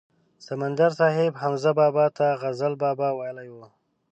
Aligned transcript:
سمندر 0.45 0.91
صاحب 0.99 1.33
حمزه 1.41 1.71
بابا 1.79 2.05
ته 2.17 2.25
غزل 2.41 2.73
بابا 2.83 3.09
ویلی 3.17 3.49
و. 3.53 3.57